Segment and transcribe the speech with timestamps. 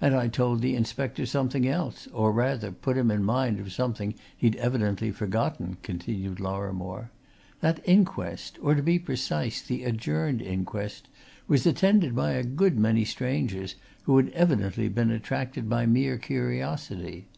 [0.00, 4.14] "And I told the inspector something else, or, rather, put him in mind of something
[4.36, 7.10] he'd evidently forgotten," continued Lorrimore.
[7.60, 11.06] "That inquest, or, to be precise, the adjourned inquest,
[11.46, 17.28] was attended by a good many strangers, who had evidently been attracted by mere curiosity.